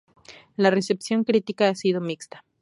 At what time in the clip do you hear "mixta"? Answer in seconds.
2.01-2.43